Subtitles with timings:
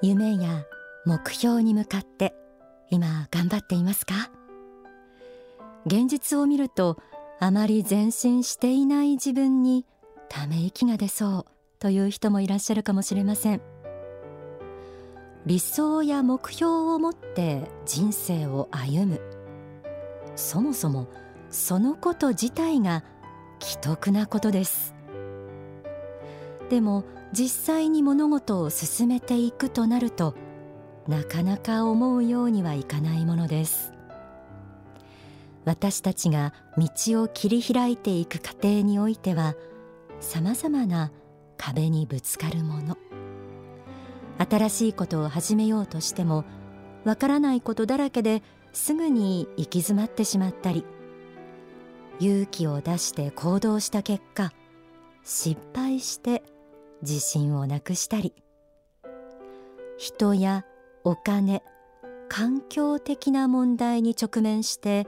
[0.00, 0.64] 夢や
[1.04, 2.32] 目標に向かって
[2.88, 4.30] 今頑張っていますか？
[5.86, 6.98] 現実を見ると
[7.40, 9.86] あまり前進していない自分に
[10.28, 11.46] ため息が出そう
[11.80, 13.60] という人もいらっしゃるかもしれません。
[15.46, 19.20] 理想や目標を持って人生を歩む。
[20.36, 21.08] そもそも
[21.50, 23.02] そのこと自体が
[23.58, 24.94] 奇特なことです。
[26.68, 30.34] でも実際に物事を進めていくとなると
[31.06, 33.92] なかなか思うようにはいかないものです。
[35.64, 39.54] 私たちが道を切り開いていく過程においては
[40.20, 41.12] さまざまな
[41.56, 42.96] 壁にぶつかるもの。
[44.38, 46.44] 新しいことを始めようとしても
[47.04, 50.84] わからないことだらけですぐに行き詰まってしまったり
[52.20, 54.52] 勇気を出して行動した結果
[55.24, 56.42] 失敗して
[57.02, 58.34] 自信をなくしたり
[59.96, 60.64] 人や
[61.04, 61.62] お金
[62.28, 65.06] 環境的な問題に直面して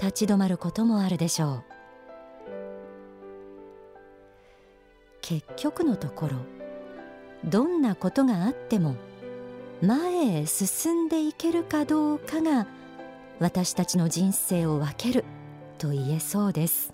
[0.00, 1.64] 立ち止まることもあるでしょう。
[5.20, 6.36] 結局のところ
[7.44, 8.96] どんなことがあっても
[9.80, 12.66] 前へ進んでいけるかどうかが
[13.38, 15.24] 私たちの人生を分ける
[15.78, 16.92] と言えそうです。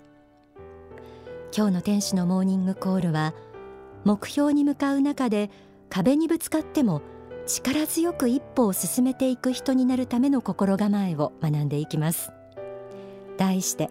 [1.55, 3.33] 今日の天使のモーニングコールは
[4.05, 5.49] 目標に向かう中で
[5.89, 7.01] 壁にぶつかっても
[7.47, 12.31] 力強く一歩を進めていく人になるための心構えを学んでいきます。
[13.37, 13.89] 題して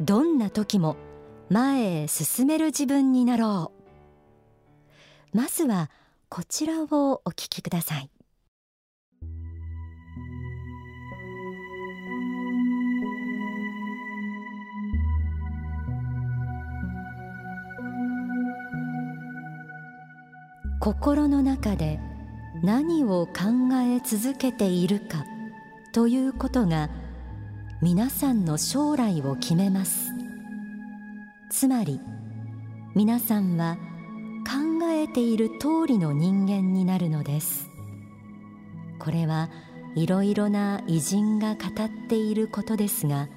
[0.00, 0.96] どんな時も
[1.48, 3.72] 前へ進める自分になろ
[5.32, 5.36] う。
[5.36, 5.90] まずは
[6.28, 8.10] こちらをお聞きください。
[20.84, 21.98] 心の中で
[22.62, 23.32] 何を考
[23.76, 25.24] え続けているか
[25.94, 26.90] ということが
[27.80, 30.12] 皆さんの将来を決めます。
[31.48, 32.02] つまり
[32.94, 33.78] 皆さんは
[34.46, 37.66] 考えている通りの人間になるのです。
[38.98, 39.48] これは
[39.94, 43.30] いろいろな偉人が語っていることですが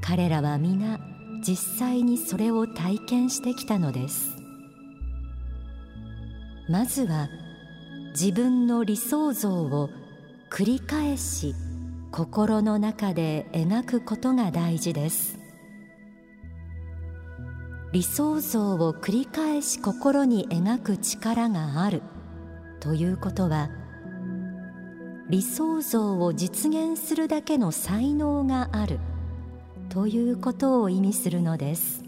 [0.00, 0.98] 彼らは皆
[1.46, 4.33] 実際にそれを体験してきたのです。
[6.68, 7.28] まずは
[8.12, 9.90] 自分の理想像を
[10.50, 11.54] 繰り返し
[12.10, 15.38] 心の中で描くことが大事です。
[17.92, 22.02] 理想像を繰り返し心に描く力がある
[22.80, 23.70] ということは
[25.30, 28.98] 理想像を実現するだけの才能がある
[29.90, 32.03] ということを意味するのです。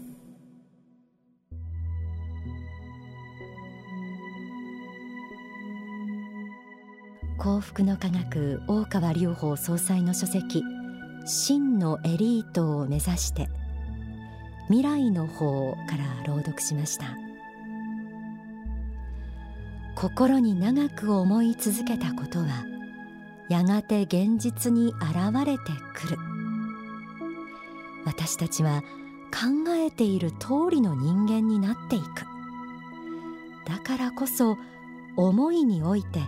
[7.37, 10.63] 幸福の科学大川隆法総裁の書籍
[11.25, 13.47] 真のエリートを目指して
[14.69, 17.15] 未来の方から朗読しました。
[19.95, 22.65] 心に長く思い続けたことは
[23.49, 26.17] やがて現実に現れてくる。
[28.05, 28.81] 私たちは
[29.31, 32.05] 考えている通りの人間になっていく。
[33.67, 34.57] だからこそ
[35.15, 36.21] 思いにおいて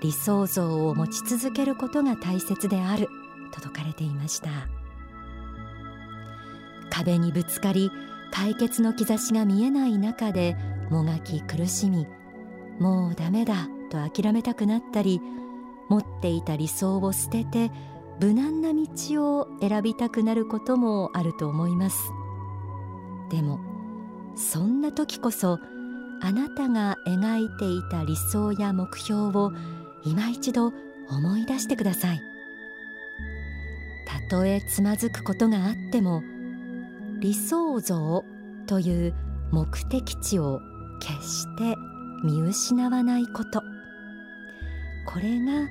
[0.00, 3.08] 理想像を持ち続けることが大切である。
[3.52, 4.50] と説かれていました。
[6.90, 7.90] 壁にぶつかり
[8.32, 10.56] 解決の兆しが見えない中で
[10.90, 12.06] もがき苦しみ
[12.78, 15.20] もうダメだと諦めたくなったり
[15.88, 17.70] 持っていた理想を捨てて
[18.20, 21.98] 無難な道を選びたくなることもあると思います。
[23.30, 23.60] でも
[24.36, 25.58] そんな時こそ
[26.22, 29.52] あなたが描いていた理想や目標を
[30.04, 30.72] 今一度
[31.08, 32.22] 思い出してください。
[34.06, 36.22] たとえつまずくことがあっても
[37.20, 38.24] 理想像
[38.66, 39.14] という
[39.52, 40.60] 目的地を
[41.00, 41.76] 決して
[42.24, 43.62] 見失わないこと。
[45.06, 45.68] これが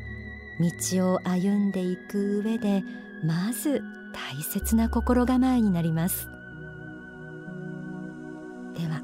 [0.89, 2.83] 道を歩んでいく上で
[3.23, 3.81] まず
[4.13, 6.27] 大切な心構えになります。
[8.75, 9.01] では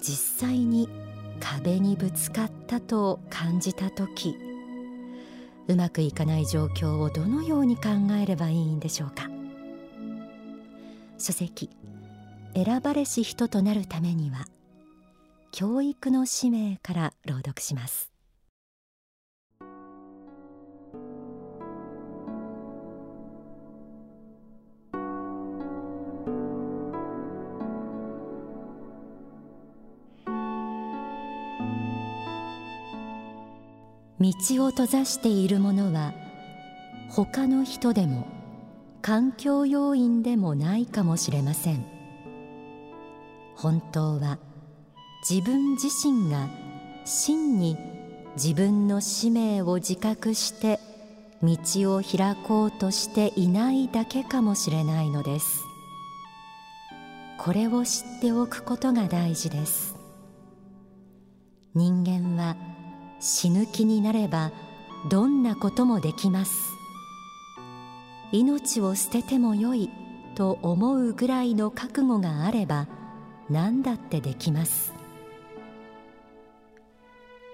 [0.00, 0.88] 実際に
[1.40, 4.36] 壁にぶつかったと感じた時
[5.68, 7.82] うまくいかない状況をどのように考
[8.20, 9.28] えればいいんでしょうか。
[11.18, 11.70] 書籍
[12.54, 14.46] 選ばれし人となるためには
[15.50, 18.15] 教育の使命から朗読します。
[34.26, 36.12] 道を閉ざしているものは
[37.10, 38.26] 他の人でも
[39.00, 41.86] 環境要因でもないかもしれません。
[43.54, 44.38] 本当は
[45.28, 46.48] 自分自身が
[47.04, 47.78] 真に
[48.34, 50.80] 自分の使命を自覚して
[51.40, 51.56] 道
[51.96, 55.62] を開こうとしていないだけかもしれないのです。
[57.38, 59.94] これを知っておくことが大事です。
[61.74, 62.56] 人間は
[63.20, 64.52] 死ぬ気になれば
[65.10, 66.76] どんなこともできます。
[68.32, 69.90] 命を捨ててもよい
[70.34, 72.88] と思うぐらいの覚悟があれば
[73.48, 74.92] 何だってできます。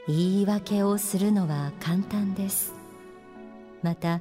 [0.08, 2.72] 言い訳をするのは簡単です。
[3.82, 4.20] また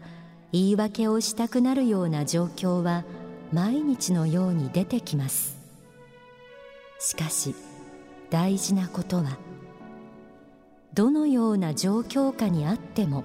[0.51, 3.03] 言い訳をしたくなるような状況は
[3.53, 5.57] 毎日のように出てきます。
[6.99, 7.55] しかし
[8.29, 9.37] 大事なことは
[10.93, 13.23] どのような状況下にあっても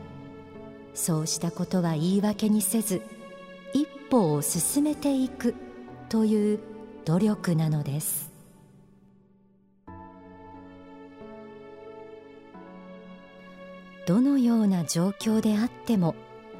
[0.95, 3.03] そうしたことは言い訳にせず
[3.75, 5.55] 一歩を進めていく
[6.09, 6.61] という
[7.05, 8.33] 努力なのです。
[14.07, 16.15] どのような状況であっても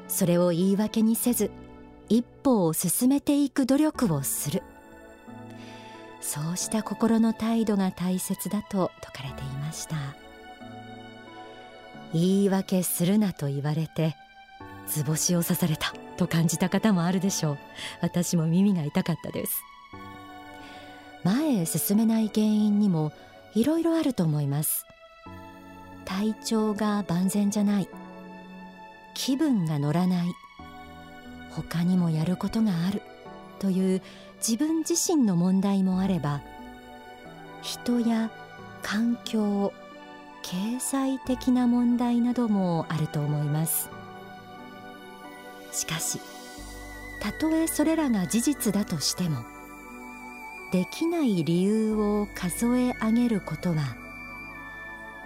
[0.09, 1.49] それを言い訳にせず
[2.09, 4.63] 一歩を進めていく努力をする。
[6.19, 9.95] そうした心の態度が大切だと説かれていました。
[12.13, 14.15] 言い訳するなと言われて
[14.87, 17.57] 図星を刺されたと感じた方もあるでしょう。
[18.01, 19.61] 私も耳が痛かったです。
[21.23, 23.11] 前へ進めない原因にも
[23.53, 24.85] いろいろあると思います。
[26.05, 27.89] 体調が万全じゃない。
[29.13, 30.27] 気分が乗らない。
[31.51, 33.01] 他にもやることがある。
[33.59, 34.01] という
[34.37, 36.41] 自分自身の問題もあれば
[37.61, 38.31] 人や
[38.81, 39.73] 環境
[40.49, 43.89] 経済的な問題などもあると思います。
[45.73, 46.19] しかし
[47.19, 49.43] たとえそれらが事実だとしても
[50.71, 53.75] できない理由を数え上げることは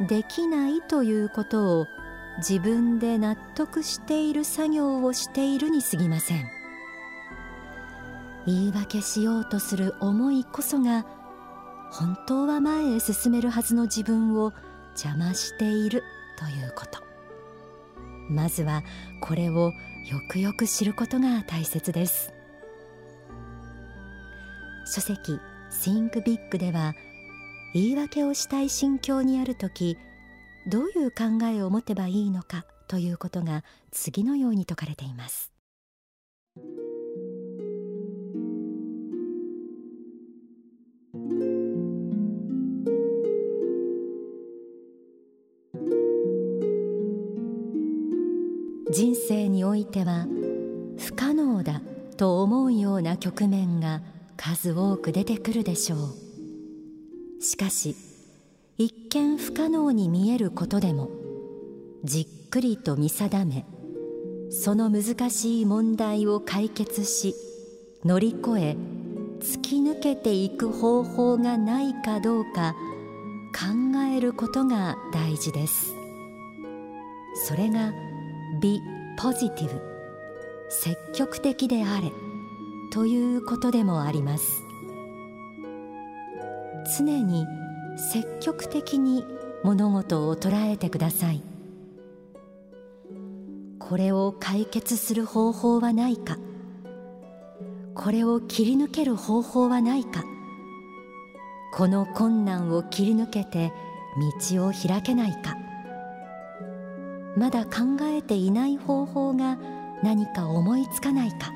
[0.08, 1.88] できないということを
[2.40, 6.50] 自分で納得している作業をしているに過ぎません。
[8.48, 11.06] 言い訳しようとする思いこそが
[11.92, 14.52] 本当は前へ進めるはずの自分を
[14.92, 16.04] 邪魔している
[16.38, 17.04] ということ。
[18.30, 18.84] まずは
[19.22, 19.72] これを
[20.10, 22.34] よくよく知ることが大切です。
[24.86, 25.40] 書籍
[25.72, 26.94] Think Big では
[27.74, 29.98] 言い訳をしたい心境にある時
[30.68, 35.52] どういう考えを持てばいいのかということが次のように説かれています。
[49.92, 50.26] ては
[50.98, 51.82] 不可能だ
[52.18, 54.02] と思うような局面が
[54.38, 57.42] 数多く出てくるでしょう。
[57.42, 57.96] しかし
[58.78, 61.10] 一見不可能に見えることでも
[62.04, 63.66] じっくりと見定め
[64.52, 67.36] その難しい問題を解決し
[68.06, 68.78] 乗り越え
[69.40, 72.76] 突き抜けていく方法がないかどうか
[73.54, 75.94] 考えることが大事です。
[77.48, 77.92] それが
[78.62, 78.80] Be
[79.18, 79.91] p o s i
[80.74, 82.14] 積極的であれ
[82.94, 84.64] ということでもあります。
[86.98, 87.46] 常に
[87.98, 89.26] 積極的に
[89.66, 91.44] 物事を捉えてください。
[93.80, 96.38] これを解決する方法はないか。
[97.94, 100.24] これを切り抜ける方法はないか。
[101.74, 103.74] この困難を切り抜けて
[104.50, 105.58] 道を開けないか。
[107.36, 109.58] まだ考えていない方法が
[110.04, 111.54] 何か思いつかないか。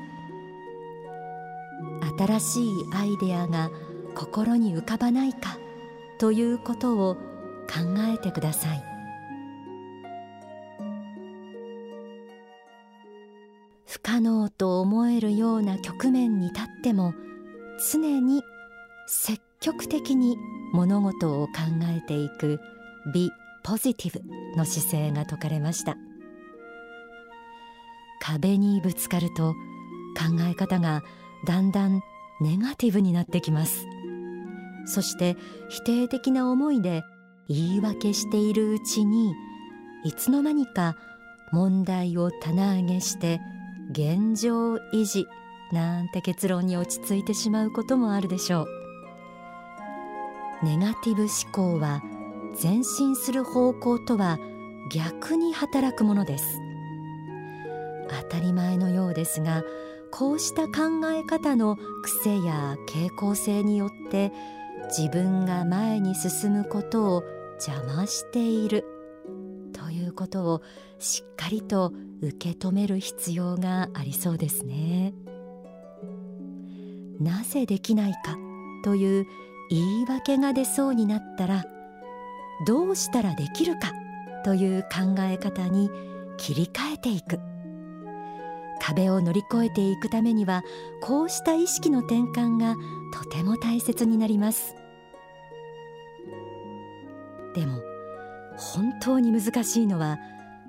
[2.18, 3.70] 新しいアイデアが
[4.14, 5.58] 心に浮かばないか
[6.18, 7.20] ということを考
[8.14, 8.82] えてください。
[13.86, 17.14] 不可能と思えるような局面に立っても
[17.92, 18.42] 常に
[19.06, 20.36] 積極的に
[20.72, 21.52] 物事を考
[21.96, 22.60] えていく
[23.12, 23.30] 美
[23.62, 25.96] ポジティブの姿勢が説かれました。
[28.28, 31.04] 壁にぶつかると考え方が
[31.46, 32.02] だんだん
[32.40, 33.86] ネガティブになってきます。
[34.84, 35.36] そして
[35.68, 37.04] 否定的な思いで
[37.48, 39.32] 言い訳しているうちに
[40.04, 40.96] いつの間にか
[41.52, 43.40] 問題を棚上げして
[43.92, 45.26] 現状維持
[45.70, 48.66] なんて結論に落ち着いてしまうこともあるでしょう。
[50.64, 52.02] ネガティブ思考は
[52.60, 54.40] 前進する方向とは
[54.90, 56.65] 逆に働くものです。
[58.08, 59.62] 当たり前のようですが
[60.10, 64.32] こうした考え方の癖や傾向性によって
[64.96, 67.24] 自分が前に進むことを
[67.66, 68.84] 邪魔している
[69.72, 70.62] ということを
[70.98, 75.12] しっかりと受け止める必要がありそうですね。
[77.20, 78.36] なぜできないか
[78.84, 79.26] という
[79.70, 81.64] 言い訳が出そうになったら
[82.66, 83.92] どうしたらできるか
[84.44, 85.90] という考え方に
[86.36, 87.40] 切り替えていく。
[88.80, 90.62] 壁を乗り越えていくためには
[91.00, 92.76] こうした意識の転換が
[93.12, 94.74] とても大切になります。
[97.54, 97.80] でも
[98.56, 100.18] 本当に難しいのは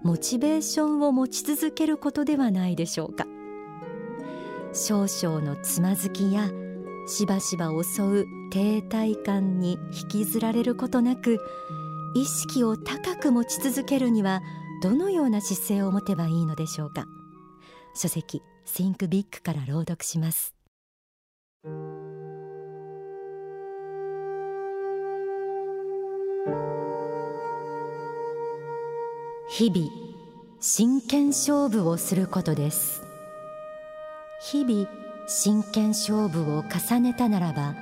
[0.04, 3.26] モチベーションを持ち続けることではないでしょうか。
[4.74, 6.52] 少々のつまずきや
[7.08, 11.40] しばしば襲う停滞感に引きずられることなく
[12.14, 14.42] 意識を高く持ち続けるには
[14.82, 17.06] どのような姿勢を持てばいいのでしょうか。
[17.98, 20.54] 書籍 Think Big から朗読します。
[29.50, 29.90] 日々
[30.60, 33.02] 真剣勝負をすることです。
[34.52, 34.88] 日々
[35.28, 37.76] 真剣勝負を重ねたならば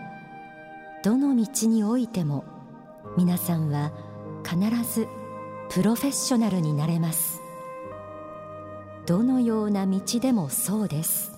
[1.03, 2.45] どの道においても
[3.17, 3.91] 皆さんは
[4.43, 4.57] 必
[4.89, 5.07] ず
[5.69, 7.44] プロフェッショナルになれます。
[9.05, 11.31] どのような道でもそうです。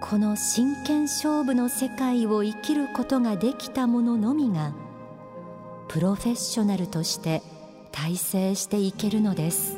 [0.00, 4.72] この真剣勝負の世界を生きることができた者のみが
[5.88, 7.42] プロフェッショナルとして
[7.92, 9.76] 大成していけるのです。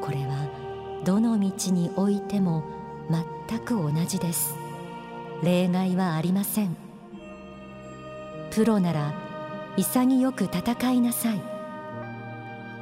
[0.00, 0.48] これは
[1.04, 2.64] どの道においても
[3.48, 4.56] 全く同じです。
[5.42, 6.76] 例外はありません。
[8.50, 9.14] プロなら
[9.76, 11.42] 潔く戦いなさい。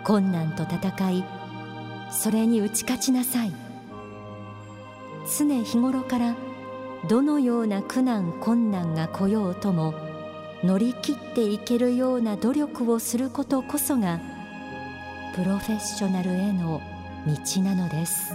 [0.05, 1.42] 困難と戦い
[2.13, 3.53] それに打ち勝ちなさい。
[5.27, 6.37] 常日頃から
[7.09, 9.95] どのような苦難困難が来ようとも
[10.63, 14.21] 乗り切っていけるような努力をすることこそが
[15.35, 16.81] プロフェッショナルへの
[17.27, 18.35] 道なのです。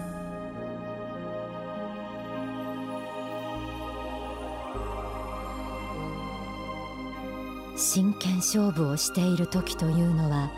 [7.75, 10.49] 真剣勝負をしている時というのは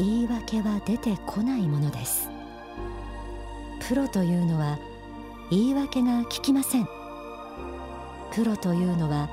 [0.00, 2.30] 言い訳は出てこないものです。
[3.86, 4.78] プロというのは
[5.50, 6.88] 言い訳が聞きません。
[8.32, 9.28] プロというのは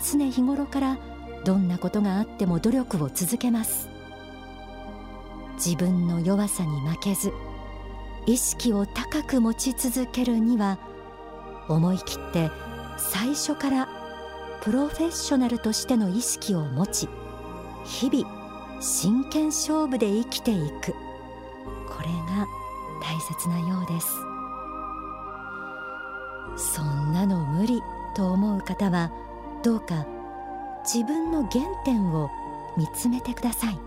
[0.00, 0.98] 常日頃から
[1.44, 3.88] どんなことがあっても努力を続けます。
[5.54, 7.32] 自分の弱さに負けず
[8.26, 10.78] 意識を高く持ち続けるには
[11.68, 12.50] 思い切って
[12.96, 13.88] 最初から
[14.62, 17.08] プロフェッショナルとしての意識を持ち
[17.84, 18.39] 日々
[18.80, 20.92] 真剣勝負で生きていく。
[21.86, 22.46] これが
[23.02, 24.08] 大切なようです。
[26.56, 27.82] そんなの無理
[28.16, 29.12] と思う方は
[29.62, 30.06] どうか
[30.82, 32.30] 自分の原点を
[32.76, 33.78] 見つめてください。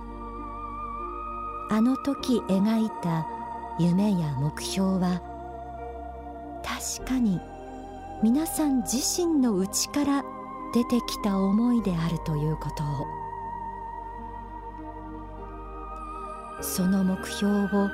[1.72, 3.28] あの時描いた
[3.80, 5.22] 夢や目標は
[6.64, 7.40] 確かに
[8.22, 10.24] 皆さん自身の内から
[10.72, 13.23] 出てきた思いであるということを。
[16.64, 17.92] その目標を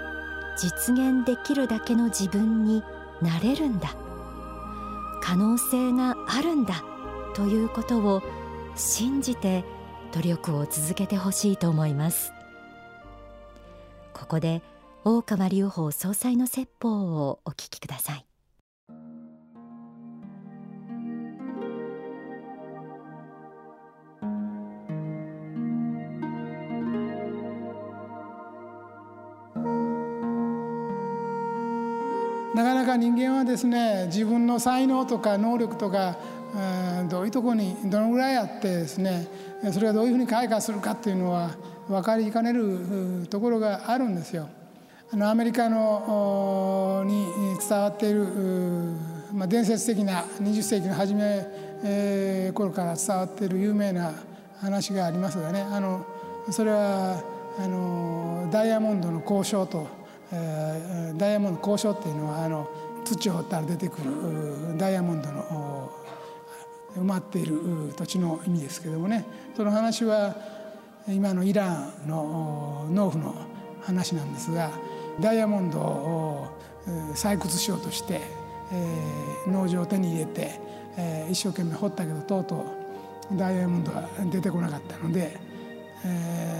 [0.55, 2.83] 実現できるだけの自分に
[3.21, 3.95] なれるんだ。
[5.21, 6.83] 可能性があるんだ
[7.35, 8.21] ということを
[8.75, 9.63] 信じて
[10.13, 12.31] 努力を続けてほしいと思います。
[14.13, 14.61] ここで
[15.03, 18.28] 大川隆法総裁の説法をお聞きください。
[32.89, 36.17] か人間はですね自分の才能とか能力とか
[37.10, 39.27] どういうところにどのぐらいあってですね
[39.72, 41.51] それがどういうふうに開花するかっていうのは
[41.88, 44.50] 分かりかねるところがあるんですよ。
[45.12, 47.25] あのアメリカのに
[47.67, 48.25] 伝わっている、
[49.34, 51.48] まあ、伝説的な20世紀の初め、
[51.84, 54.13] えー、頃から伝わっている有名な
[54.62, 56.05] 話がありますがねあの
[56.51, 57.24] それは
[57.58, 59.88] あのダイヤモンドの交渉と、
[60.31, 62.69] えー、ダイヤモンド交渉っていうのはあの
[63.05, 65.91] 土を掘ったら出てくるダイヤモンドの
[66.95, 69.25] 埋まっている土地の意味ですけどもね。
[69.55, 70.36] その話は
[71.07, 71.71] 今のイラ
[72.05, 73.36] ンの農夫の
[73.81, 74.71] 話なんですが
[75.19, 76.48] ダイヤモンドを
[77.13, 78.21] 採掘しようとして、
[79.48, 80.59] 農場を手に入れて、
[81.29, 82.65] 一生懸命掘ったけどとうと
[83.33, 85.38] うダイヤモンドが出てこなかったので、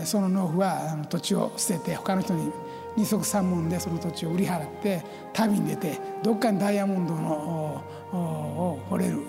[0.03, 2.51] その農夫は土地を捨てて他の人に
[2.96, 5.03] 二足三門でその土地を売り払って
[5.34, 9.19] 旅に出てどっかにダイヤモンドのを掘れる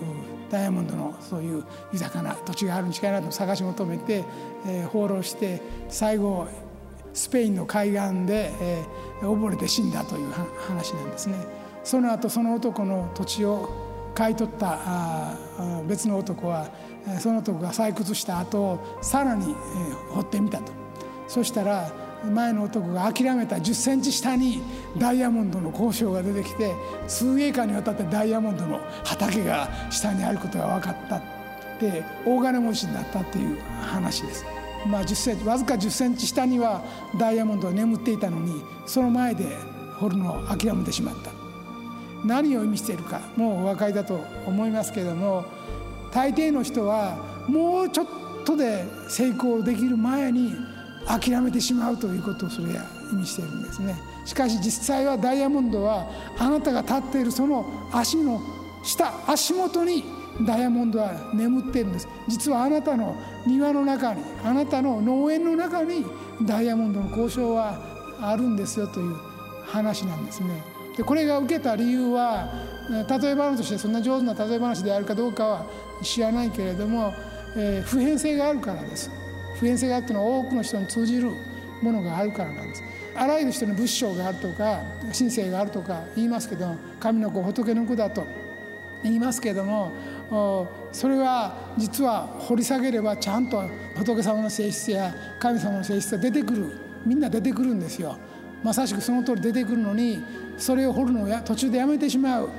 [0.49, 1.63] ダイヤモンドのそういう
[1.93, 4.23] 豊かな土地があるに違いないと探し求めて、
[4.67, 6.47] えー、放浪して最後
[7.13, 11.35] スペインの海岸で、えー、溺れて死んだという話なんですね。
[11.83, 13.69] その後その男の土地を
[14.13, 15.37] 買い取ったあ
[15.87, 16.69] 別の男は
[17.19, 20.71] その男が採掘した後さらに、えー、掘ってみたと
[21.27, 21.91] そしたら
[22.29, 24.61] 前の男が諦めた1 0センチ下に
[24.97, 26.71] ダイヤモンドの交渉が出てきて
[27.07, 31.21] 数栄間にわたってダイヤモンドの畑が下にあることが分かったっ
[31.79, 34.45] て大金持ちになったっていう話です。
[34.85, 36.83] まあ、10センチわずか1 0センチ下には
[37.17, 39.45] ダイヤモンドが眠っていたのにその前で
[39.99, 41.31] 掘るのを諦めてしまった
[42.25, 45.45] 何を意味しているかもうお分かりだと思いますけれども
[46.11, 48.07] 大抵の人はもうちょっ
[48.45, 50.53] とで成功できる前に
[51.07, 53.95] 諦めてしまうということをそれは意味しているんですね。
[54.25, 58.41] しかし実際はダイヤモンドはあなたが立っているその足の
[58.83, 60.03] 下足元に
[60.45, 62.07] ダイヤモンドは眠っているんです。
[62.27, 63.15] 実はあなたの
[63.45, 66.05] 庭の中にあなたの農園の中に
[66.43, 67.79] ダイヤモンドの交渉は
[68.21, 69.15] あるんですよという
[69.65, 70.63] 話なんですね。
[70.95, 72.51] でこれが受けた理由は
[72.89, 75.65] 例え話としてそんな上手な例え話であるかどうかは
[76.01, 77.13] 知らないけれども、
[77.55, 79.09] えー、普遍性があるからです。
[79.61, 81.29] 普遍性があるというのは多くの人に通じる
[81.83, 82.83] ものがあるからなんです。
[83.15, 84.81] あらゆる人の仏性があるとか
[85.15, 88.25] 神性があるとか言いますけど神の子仏の子だと
[89.03, 89.91] 言いますけども
[90.91, 96.65] それは実は掘り下げればちゃんと仏様の性質や神様の性質が出てくる
[97.05, 98.17] みんな出てくるんですよ。
[98.63, 100.23] まさしくその通り出てくるのに
[100.57, 102.49] それを掘るのを途中でやめてしまう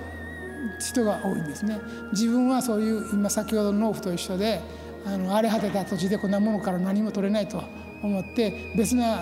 [0.78, 1.78] 人が多いんですね。
[2.12, 4.60] 自分はそういう今先ほどの農夫と一緒で
[5.04, 7.62] あの荒れ果てた土地でこんなものから何も取れないと
[8.02, 9.20] 思って別な、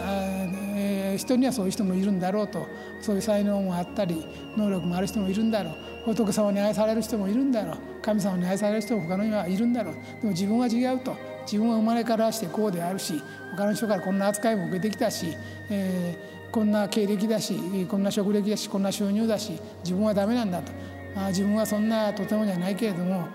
[0.74, 2.66] えー、人にはそういう人もいるんだろうと
[3.00, 5.70] そういう才能もあったり能力もある人もいるんだろ
[6.06, 9.94] う仏様に愛される人もいるんだろう神様に愛される人も他のにはいるんだろう。
[9.94, 13.20] でも自分は違うと自分は生まれからしてこうであるし
[13.56, 15.36] 他の人からこんな扱いも受けてきたし、
[15.68, 20.72] えー、こんな経歴だしこんな職歴だしこんな収入だし自分はダメなんだと、
[21.16, 23.28] あ、自分はそんなとてもじゃないけれども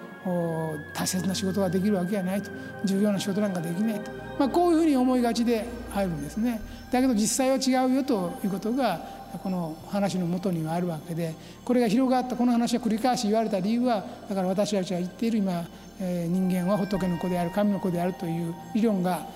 [0.93, 2.49] 大切な仕事ができるわけがないと。
[2.85, 6.61] 重要な仕事なんかできないと、まあ、こういうふうに思いがちであるんですね。
[6.91, 9.01] だけど実際は違うよということが
[9.43, 11.35] この話のもとにはあるわけで
[11.65, 15.65] これが広がったこの話は繰り返し言われた理由はだから私たちが言っている今、
[15.99, 19.27] えー、人間は仏の子である神の子であるという理論が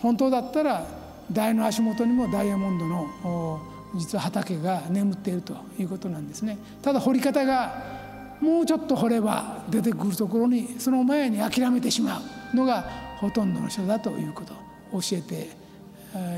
[0.00, 0.86] 本当だったら
[1.32, 3.60] 大の足元にもダイヤモンドの
[3.96, 6.58] 実は畑が眠っているということなんですね。
[6.82, 7.95] ただ掘り方が
[8.40, 12.20] もうちょっと掘れば出てくるところにその前に諦めてしま
[12.52, 12.82] うのが
[13.18, 14.52] ほとんどの人だということ
[14.92, 15.48] を教えて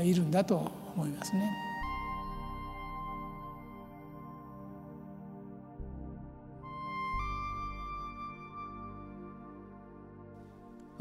[0.03, 1.69] いるんだと思いますね。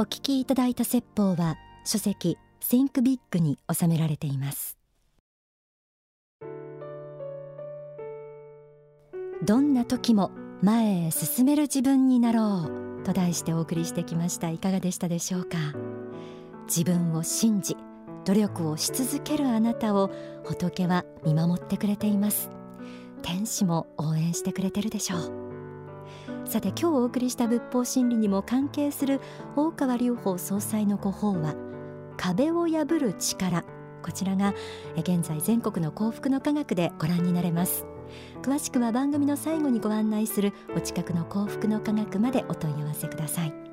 [0.00, 4.78] お聞きいただいた説法は書籍 Think Big に収められています
[9.44, 10.30] どんな時も
[10.60, 12.68] 前へ進める自分になろ
[13.00, 14.50] うと題してお送りしてきました。
[14.50, 15.56] いかがでしたでしょうか？
[16.66, 17.76] 自分を信じ
[18.24, 20.10] 努力をし続けるあなたを
[20.44, 22.50] 仏は見守ってくれています。
[23.22, 25.32] 天使も応援してくれてるでしょう。
[26.44, 29.20] さて今日お送りした仏法真理にも関係する
[29.54, 31.54] 大川隆法総裁のご法は
[32.16, 33.64] 壁を破る力。
[34.02, 34.54] こちらが
[34.96, 37.86] 現在全国の幸福の科学でご覧になれます。
[38.42, 43.67] 詳しくは番組の最後にご案内するお近くの幸福の科学までお問い合わせください。